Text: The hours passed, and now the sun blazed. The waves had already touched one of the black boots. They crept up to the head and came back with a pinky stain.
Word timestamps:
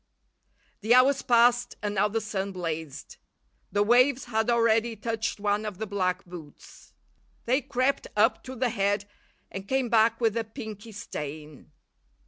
The 0.79 0.95
hours 0.95 1.21
passed, 1.21 1.75
and 1.83 1.93
now 1.93 2.07
the 2.07 2.19
sun 2.21 2.53
blazed. 2.53 3.17
The 3.71 3.83
waves 3.83 4.25
had 4.25 4.49
already 4.49 4.95
touched 4.95 5.39
one 5.39 5.63
of 5.63 5.77
the 5.77 5.85
black 5.85 6.25
boots. 6.25 6.93
They 7.45 7.61
crept 7.61 8.07
up 8.17 8.43
to 8.45 8.55
the 8.55 8.69
head 8.69 9.05
and 9.51 9.67
came 9.67 9.89
back 9.89 10.19
with 10.19 10.35
a 10.35 10.43
pinky 10.43 10.91
stain. 10.91 11.71